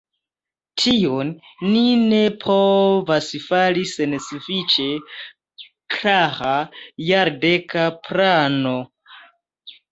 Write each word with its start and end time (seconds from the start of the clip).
Tion 0.83 1.33
ni 1.73 1.83
ne 2.13 2.21
povas 2.45 3.27
fari 3.45 3.85
sen 3.91 4.17
sufiĉe 4.29 4.89
klara 5.99 6.57
jardeka 7.13 7.89
plano. 8.11 8.77